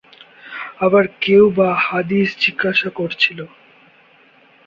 [0.79, 3.39] আবার কেউ বা হাদিস জিজ্ঞাসা করছিল।